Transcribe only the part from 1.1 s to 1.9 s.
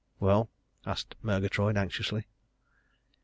Murgatroyd